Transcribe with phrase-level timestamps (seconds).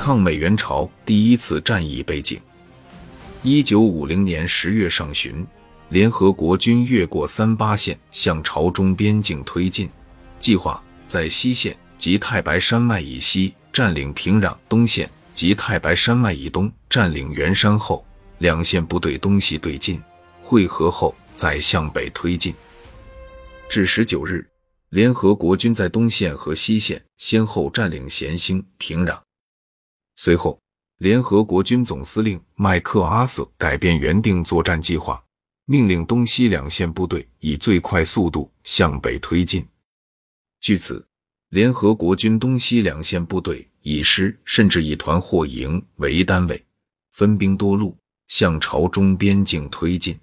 [0.00, 2.40] 抗美援朝第一次战役背景：
[3.42, 5.46] 一九五零年十月上旬，
[5.90, 9.90] 联合国军越过三八线向朝中边境推进，
[10.38, 18.02] 计划在西线及太白山脉以西占领平壤，东线及太白山脉以东占领元山后，
[18.38, 20.02] 两线部队东西对进，
[20.42, 22.54] 会合后再向北推进。
[23.68, 24.46] 至十九日。
[24.88, 29.16] 联合国军在东线和西线先后占领咸兴、平壤。
[30.16, 30.60] 随后，
[30.98, 35.22] 联合国军总司令麦克阿瑟改变原定作战计划，
[35.64, 39.66] 命令东西两线部队以最快速度向北推进。
[40.60, 41.06] 据此，
[41.48, 46.62] 联合国军东西两线部队以师甚至以团或营为单位，
[47.12, 47.96] 分兵多路
[48.28, 50.18] 向朝中边境推进。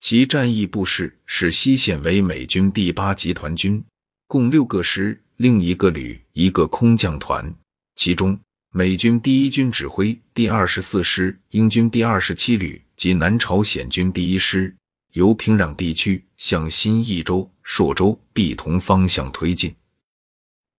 [0.00, 3.84] 其战役布势是：西线为美军第八集团军，
[4.26, 7.54] 共六个师，另一个旅，一个空降团。
[7.96, 8.38] 其中，
[8.76, 14.74] 美军第一军指挥第二十四师、英军第二十七旅及南朝鲜军第一师，
[15.12, 19.72] 由平壤地区向新义州、朔州、毕同方向推进。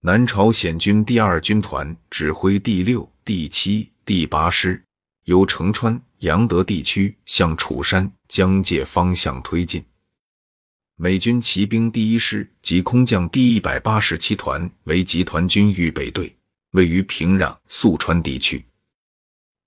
[0.01, 4.83] 南朝鲜军第二军团指挥第六、第七、第八师，
[5.23, 5.97] 由成川。
[6.19, 9.81] 杨德地区向楚山江界方向推进。
[10.97, 16.35] 美军骑兵第一师及空降第一百八十七团为集团军预备队，
[16.75, 18.63] 位于平壤、宿川地区。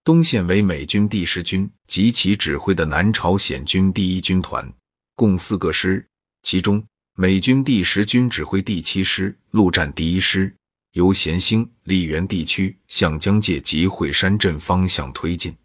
[0.04, 4.70] 东线为美军第十军及其指挥的南朝鲜军第一军团，
[5.14, 6.06] 共四个师，
[6.42, 6.84] 其中
[7.14, 10.54] 美军第十军指挥第七师陆战第一师，
[10.92, 15.56] 由咸兴、丽园地区向江界及惠山镇方向推进。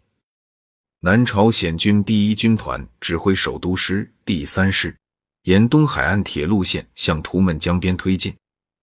[1.00, 4.96] 南朝鲜军第一军团指挥首都师第三师，
[5.42, 8.34] 沿东海岸铁路线向图们江边推进。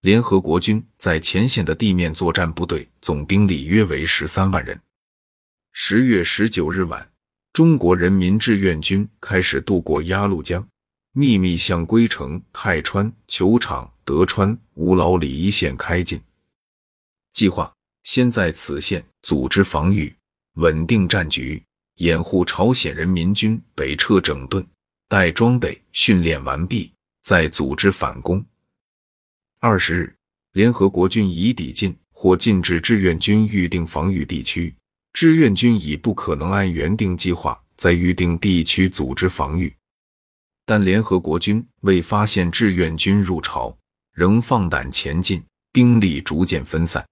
[0.02, 4.80] 联合国军在前线的地面作战部队总兵力约为十三万人。
[5.74, 7.08] 十月十九日晚，
[7.54, 10.68] 中国人民志愿军开始渡过鸭绿江，
[11.14, 16.20] 秘密向龟城、泰川、球场、德川、吴老里一线开进。
[17.32, 17.72] 计划
[18.04, 20.12] 先在此线组织防御，
[20.56, 21.62] 稳定战局。
[21.98, 24.66] 掩护朝鲜人民军北撤整顿，
[25.08, 28.44] 待装备训练完毕，再组织反攻。
[29.64, 30.16] 二十日，
[30.54, 34.74] 联合国军已抵近或进至志愿军预定防御地区，
[35.14, 39.72] 志愿军已不可能按原定计划在预定地区组织防御。
[40.66, 43.78] 但联合国军未发现志愿军入朝，
[44.16, 47.06] 仍放胆前进，兵力逐渐分散，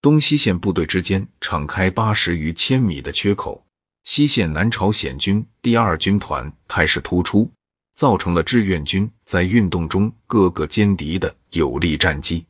[0.00, 3.66] 东西线部队之间敞开八十余千米的缺口。
[4.04, 7.50] 西线南朝鲜军第二军团态势突出，
[7.96, 12.46] 造成了志愿军在运动中各个歼敌的有力战机。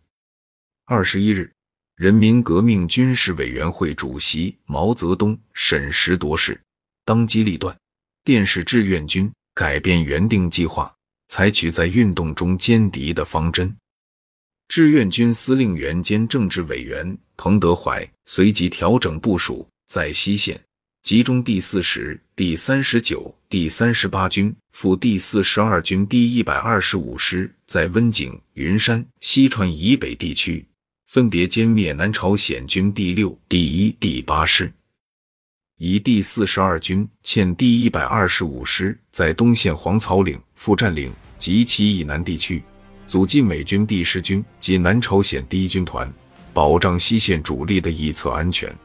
[0.84, 1.50] 二十一日，
[1.96, 6.60] 人民革命军事委员会主席毛泽东审时度势，
[7.06, 7.74] 当机立断，
[8.22, 10.94] 电示志愿军改变原定计划，
[11.28, 13.74] 采取在运动中歼敌的方针。
[14.68, 20.60] 志愿军司令员兼政治委员彭德怀随即调整部署，在西线。
[21.06, 30.66] 集中第四十、第三十九、第三十八军赴第四十二军第一百二十五师在温井、云山、西川以北地区
[31.06, 34.72] 分别歼灭南朝鲜军第六、第一、第八师，
[35.78, 42.60] 以第四十二军欠第一百二十五师在东线黄草岭副占领及其以南地区，
[43.06, 46.12] 阻击美军第十军及南朝鲜第一军团，
[46.52, 48.76] 保障西线主力的一侧安全。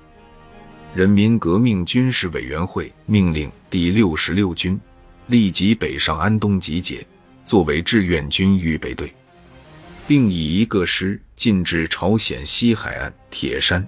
[0.93, 4.77] 人民革命军事委员会命令第六十六军
[5.27, 7.05] 立即北上安东集结，
[7.45, 9.13] 作为志愿军预备队，
[10.05, 13.87] 并以一个师进至朝鲜西海岸铁山，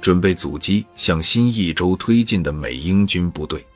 [0.00, 3.66] 准备阻击向新义州推进的美英军部队。